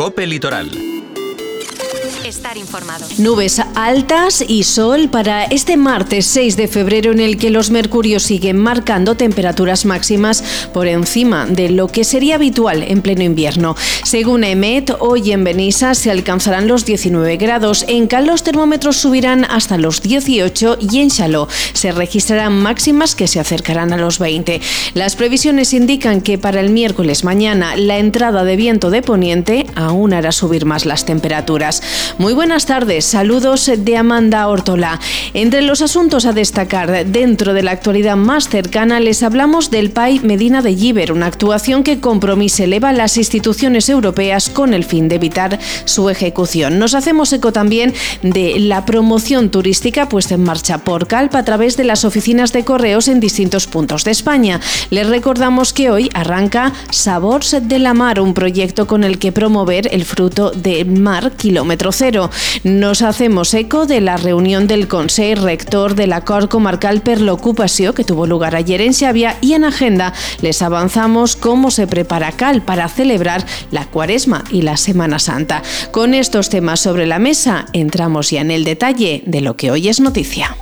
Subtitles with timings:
[0.00, 0.99] Cope Litoral
[2.24, 3.06] estar informado.
[3.18, 8.22] Nubes altas y sol para este martes 6 de febrero en el que los mercurios
[8.22, 13.76] siguen marcando temperaturas máximas por encima de lo que sería habitual en pleno invierno.
[14.04, 19.44] Según EMET, hoy en Benissa se alcanzarán los 19 grados, en Cal los termómetros subirán
[19.44, 24.60] hasta los 18 y en Chaló se registrarán máximas que se acercarán a los 20.
[24.94, 30.12] Las previsiones indican que para el miércoles mañana la entrada de viento de poniente aún
[30.12, 31.82] hará subir más las temperaturas.
[32.18, 35.00] Muy buenas tardes, saludos de Amanda Ortola.
[35.32, 40.20] Entre los asuntos a destacar dentro de la actualidad más cercana les hablamos del PAI
[40.20, 45.16] Medina de Giver, una actuación que compromise eleva las instituciones europeas con el fin de
[45.16, 46.78] evitar su ejecución.
[46.78, 51.76] Nos hacemos eco también de la promoción turística puesta en marcha por Calpa a través
[51.76, 54.60] de las oficinas de correos en distintos puntos de España.
[54.90, 59.88] Les recordamos que hoy arranca Sabors de la Mar, un proyecto con el que promover
[59.92, 61.92] el fruto del mar kilómetro
[62.64, 67.92] nos hacemos eco de la reunión del Consejo Rector de la Cor Comarcal per l'Ocupació
[67.92, 72.62] que tuvo lugar ayer en Xavia y en agenda les avanzamos cómo se prepara Cal
[72.62, 75.62] para celebrar la Cuaresma y la Semana Santa.
[75.90, 79.88] Con estos temas sobre la mesa entramos ya en el detalle de lo que hoy
[79.88, 80.56] es noticia.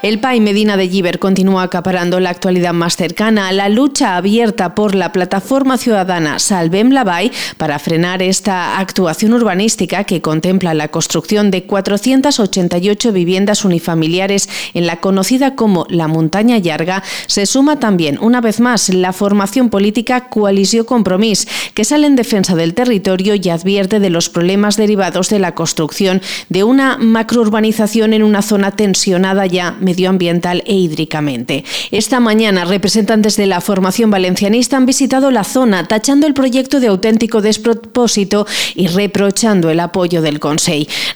[0.00, 3.50] El PAI Medina de Giver continúa acaparando la actualidad más cercana.
[3.50, 7.08] La lucha abierta por la plataforma ciudadana Salvem la
[7.56, 15.00] para frenar esta actuación urbanística que contempla la construcción de 488 viviendas unifamiliares en la
[15.00, 20.86] conocida como la Montaña Llarga, se suma también, una vez más, la formación política Coalició
[20.86, 25.56] Compromís, que sale en defensa del territorio y advierte de los problemas derivados de la
[25.56, 31.64] construcción de una macrourbanización en una zona tensionada ya medioambiental e hídricamente.
[31.90, 36.88] Esta mañana, representantes de la formación valencianista han visitado la zona, tachando el proyecto de
[36.88, 40.58] auténtico despropósito y reprochando el apoyo del Consejo.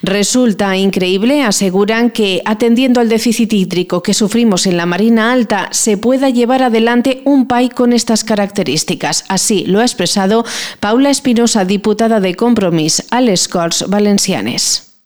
[0.03, 5.99] Resulta increíble, aseguran, que atendiendo al déficit hídrico que sufrimos en la Marina Alta, se
[5.99, 9.25] pueda llevar adelante un PAI con estas características.
[9.29, 10.45] Así lo ha expresado
[10.81, 14.63] Paula Espinosa, diputada de Compromís a les Corts Valencianes.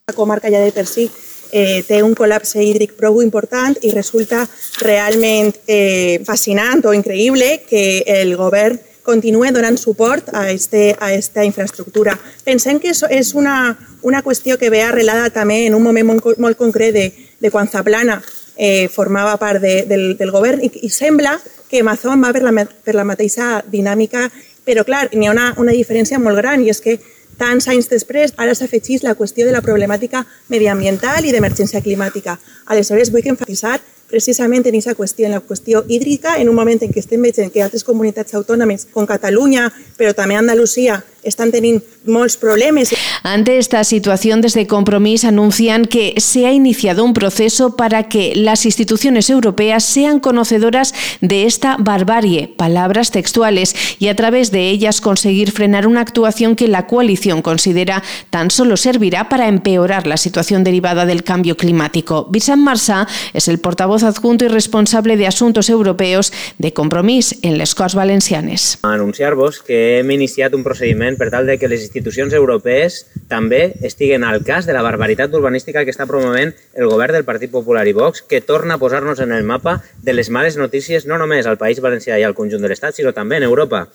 [0.07, 1.11] La comarca ya de per si
[1.53, 4.45] eh, té un col·lapse hídric prou important i resulta
[4.83, 11.45] realment eh, fascinant o increïble que el govern continue donant suport a, este, a esta
[11.47, 12.19] infraestructura.
[12.45, 16.59] Pensem que és una, una qüestió que ve arrelada també en un moment molt, molt
[16.59, 17.07] concret de,
[17.41, 18.19] de quan Zaplana
[18.57, 21.37] eh, formava part de, del, del govern i, i sembla
[21.71, 24.27] que Amazon va per la, per la mateixa dinàmica,
[24.67, 26.99] però clar, n'hi ha una, una diferència molt gran i és que
[27.37, 32.39] Tants anys després, ara s'afegeix la qüestió de la problemàtica mediambiental i d'emergència climàtica.
[32.73, 33.77] Aleshores, vull enfatitzar
[34.09, 37.53] precisament en aquesta qüestió, en la qüestió hídrica, en un moment en què estem veient
[37.53, 42.95] que altres comunitats autònomes, com Catalunya, però també Andalusia, están teniendo muchos problemas.
[43.23, 48.65] Ante esta situación, desde Compromís anuncian que se ha iniciado un proceso para que las
[48.65, 55.51] instituciones europeas sean conocedoras de esta barbarie, palabras textuales, y a través de ellas conseguir
[55.51, 61.07] frenar una actuación que la coalición considera tan solo servirá para empeorar la situación derivada
[61.07, 62.27] del cambio climático.
[62.31, 67.75] Vincent Marsá es el portavoz adjunto y responsable de asuntos europeos de Compromís en les
[67.75, 68.79] Corts Valencianes.
[68.83, 74.25] Anunciar-vos que hem iniciat un procediment per tal de que les institucions europees també estiguen
[74.25, 77.95] al cas de la barbaritat urbanística que està promovent el govern del Partit Popular i
[77.97, 81.59] Vox, que torna a posar-nos en el mapa de les males notícies no només al
[81.59, 83.87] País Valencià i al conjunt de l'Estat, sinó també en Europa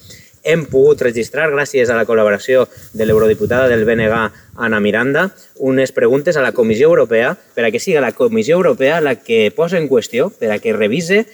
[0.44, 4.18] hem pogut registrar, gràcies a la col·laboració de l'eurodiputada del BNG,
[4.62, 9.00] Ana Miranda, unes preguntes a la Comissió Europea per a que siga la Comissió Europea
[9.02, 11.26] la que posa en qüestió, per a que revise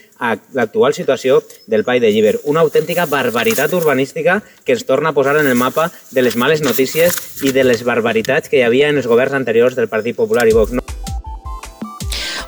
[0.53, 2.38] l'actual situació del Pai de Lliber.
[2.45, 6.62] Una autèntica barbaritat urbanística que ens torna a posar en el mapa de les males
[6.62, 10.47] notícies i de les barbaritats que hi havia en els governs anteriors del Partit Popular
[10.47, 10.74] i Vox.
[10.74, 10.96] No?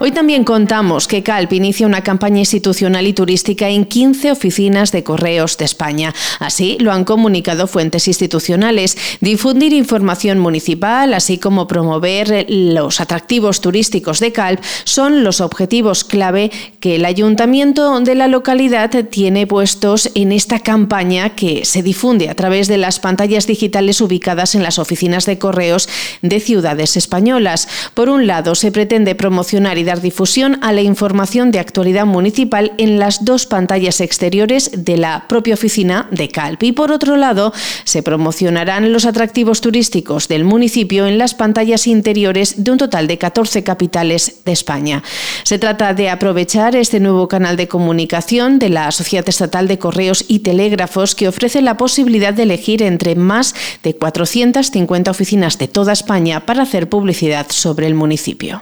[0.02, 5.04] Hoy también contamos que CALP inicia una campaña institucional y turística en 15 oficinas de
[5.04, 6.16] correos de España.
[6.40, 8.98] Así lo han comunicado fuentes institucionales.
[9.20, 16.50] Difundir información municipal, así como promover los atractivos turísticos de CALP, son los objetivos clave
[16.80, 22.36] que el ayuntamiento de la localidad tiene puestos en esta campaña que se difunde a
[22.36, 25.90] través de las pantallas digitales ubicadas en las oficinas de correos
[26.22, 27.68] de ciudades españolas.
[27.96, 33.00] Por un lado, se pretende promocionar y difusión a la información de actualidad municipal en
[33.00, 36.64] las dos pantallas exteriores de la propia oficina de Calp.
[36.64, 37.54] Y por otro lado,
[37.84, 43.18] se promocionarán los atractivos turísticos del municipio en las pantallas interiores de un total de
[43.18, 45.04] 14 capitales de España.
[45.44, 50.26] Se trata de aprovechar este nuevo canal de comunicación de la Sociedad Estatal de Correos
[50.28, 55.94] y Telégrafos que ofrece la posibilidad de elegir entre más de 450 oficinas de toda
[55.94, 58.62] España para hacer publicidad sobre el municipio.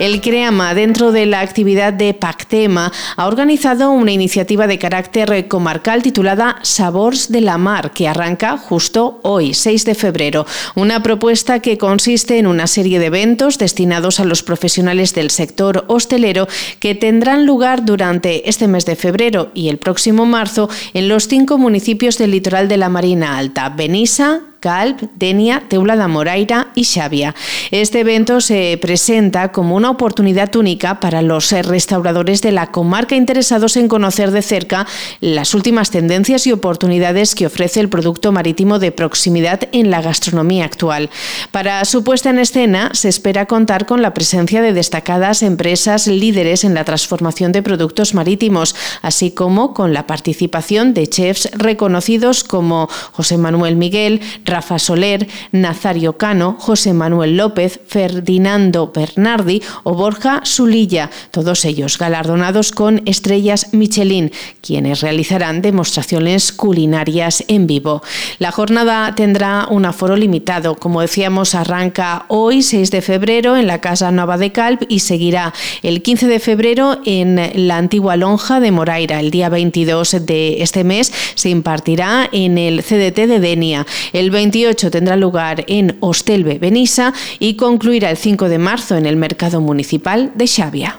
[0.00, 6.02] El CREAMA, dentro de la actividad de Pactema, ha organizado una iniciativa de carácter comarcal
[6.02, 10.46] titulada Sabors de la Mar, que arranca justo hoy, 6 de febrero.
[10.74, 15.84] Una propuesta que consiste en una serie de eventos destinados a los profesionales del sector
[15.88, 16.48] hostelero
[16.78, 21.58] que tendrán lugar durante este mes de febrero y el próximo marzo en los cinco
[21.58, 27.34] municipios del litoral de la Marina Alta, Benissa, Calp, Denia, Teula Moraira y Xavia.
[27.70, 33.76] Este evento se presenta como una oportunidad única para los restauradores de la comarca interesados
[33.76, 34.86] en conocer de cerca
[35.20, 40.64] las últimas tendencias y oportunidades que ofrece el producto marítimo de proximidad en la gastronomía
[40.64, 41.10] actual.
[41.50, 46.64] Para su puesta en escena se espera contar con la presencia de destacadas empresas líderes
[46.64, 52.88] en la transformación de productos marítimos, así como con la participación de chefs reconocidos como
[53.12, 61.10] José Manuel Miguel, Rafa Soler, Nazario Cano, José Manuel López, Ferdinando Bernardi o Borja Sulilla,
[61.30, 68.02] todos ellos galardonados con estrellas Michelin, quienes realizarán demostraciones culinarias en vivo.
[68.38, 73.80] La jornada tendrá un aforo limitado, como decíamos, arranca hoy, 6 de febrero, en la
[73.80, 78.70] Casa Nova de Calp y seguirá el 15 de febrero en la antigua lonja de
[78.70, 79.20] Moraira.
[79.20, 83.86] El día 22 de este mes se impartirá en el CDT de Denia.
[84.12, 89.16] El 28 tendrá lugar en Hostelbe, Benissa y concluirá el 5 de marzo en el
[89.16, 90.98] Mercado Municipal de Xavia.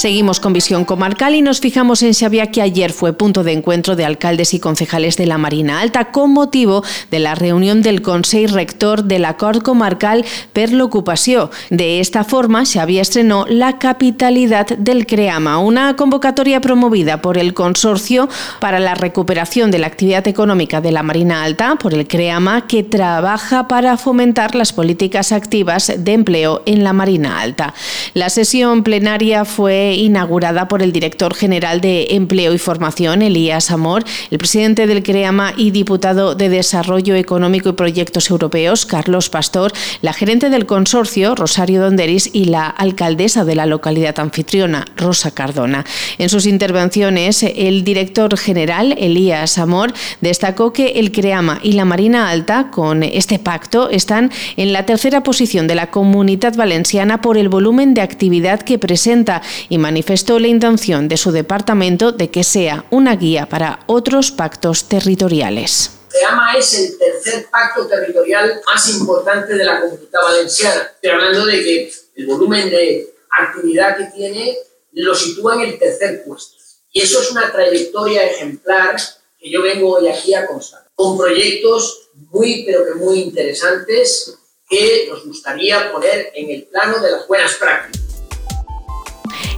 [0.00, 3.96] Seguimos con visión comarcal y nos fijamos en Xavia que ayer fue punto de encuentro
[3.96, 8.54] de alcaldes y concejales de la Marina Alta con motivo de la reunión del Consejo
[8.54, 10.24] Rector del Acord Comarcal
[10.54, 11.50] per l'Ocupació.
[11.68, 18.30] De esta forma, Xavia estrenó la capitalidad del CREAMA, una convocatoria promovida por el Consorcio
[18.58, 22.84] para la Recuperación de la Actividad Económica de la Marina Alta, por el CREAMA, que
[22.84, 27.74] trabaja para fomentar las políticas activas de empleo en la Marina Alta.
[28.14, 34.04] La sesión plenaria fue inaugurada por el director general de Empleo y Formación, Elías Amor,
[34.30, 39.72] el presidente del CREAMA y diputado de Desarrollo Económico y Proyectos Europeos, Carlos Pastor,
[40.02, 45.84] la gerente del consorcio, Rosario Donderis, y la alcaldesa de la localidad anfitriona, Rosa Cardona.
[46.18, 52.30] En sus intervenciones, el director general, Elías Amor, destacó que el CREAMA y la Marina
[52.30, 57.48] Alta, con este pacto, están en la tercera posición de la comunidad valenciana por el
[57.48, 62.84] volumen de actividad que presenta y manifestó la intención de su departamento de que sea
[62.90, 65.90] una guía para otros pactos territoriales.
[66.10, 70.92] CEAMA es el tercer pacto territorial más importante de la comunidad valenciana.
[70.94, 74.56] Estoy hablando de que el volumen de actividad que tiene
[74.92, 76.56] lo sitúa en el tercer puesto.
[76.92, 78.96] Y eso es una trayectoria ejemplar
[79.38, 84.36] que yo vengo hoy aquí a constatar, con proyectos muy, pero que muy interesantes
[84.68, 88.09] que nos gustaría poner en el plano de las buenas prácticas.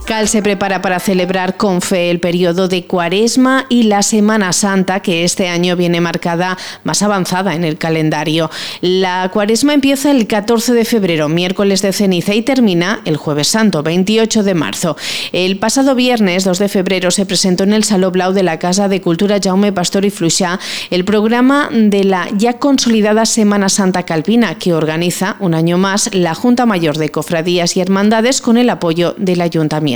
[0.05, 5.01] Cal se prepara para celebrar con fe el periodo de Cuaresma y la Semana Santa,
[5.01, 8.51] que este año viene marcada más avanzada en el calendario.
[8.81, 13.85] La Cuaresma empieza el 14 de febrero, miércoles de ceniza, y termina el Jueves Santo,
[13.85, 14.97] 28 de marzo.
[15.31, 18.89] El pasado viernes, 2 de febrero, se presentó en el Saló Blau de la Casa
[18.89, 20.59] de Cultura Jaume Pastor y Fluixá
[20.91, 26.35] el programa de la ya consolidada Semana Santa Calvina, que organiza un año más la
[26.35, 29.92] Junta Mayor de Cofradías y Hermandades con el apoyo del Ayuntamiento.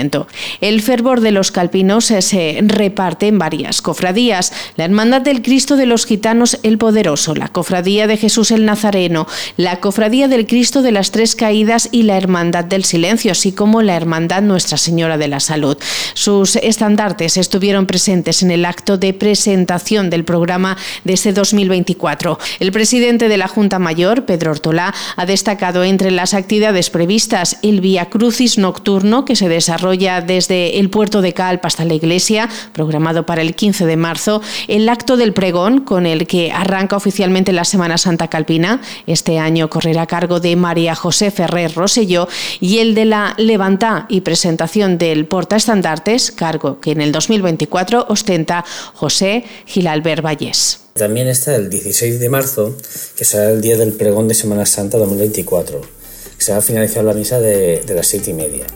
[0.60, 4.52] El fervor de los calpinos se reparte en varias cofradías.
[4.76, 9.26] La Hermandad del Cristo de los Gitanos el Poderoso, la Cofradía de Jesús el Nazareno,
[9.56, 13.82] la Cofradía del Cristo de las Tres Caídas y la Hermandad del Silencio, así como
[13.82, 15.78] la Hermandad Nuestra Señora de la Salud.
[16.14, 22.38] Sus estandartes estuvieron presentes en el acto de presentación del programa de este 2024.
[22.60, 27.80] El presidente de la Junta Mayor, Pedro Ortolá, ha destacado entre las actividades previstas el
[27.80, 33.24] Via Crucis nocturno que se desarrolla desde el puerto de Calp hasta la iglesia, programado
[33.24, 37.64] para el 15 de marzo, el acto del pregón, con el que arranca oficialmente la
[37.64, 38.80] Semana Santa Calpina.
[39.06, 42.28] Este año correrá a cargo de María José Ferrer Roselló
[42.60, 48.64] y el de la levantá y presentación del portaestandartes, cargo que en el 2024 ostenta
[48.94, 50.80] José Gilalber Vallés.
[50.94, 52.76] También está el 16 de marzo,
[53.16, 55.96] que será el día del pregón de Semana Santa 2024
[56.38, 58.66] se va a finalizar la misa de, las siete y media.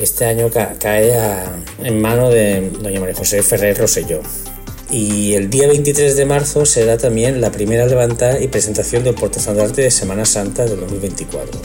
[0.00, 1.14] Este año cae
[1.82, 4.20] en mano de doña María José Ferrer Roselló.
[4.90, 9.82] Y el día 23 de marzo será también la primera levantada y presentación del portastandarte
[9.82, 11.60] de Semana Santa del 2024.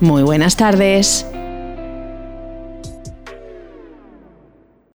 [0.00, 1.26] Muy buenas tardes.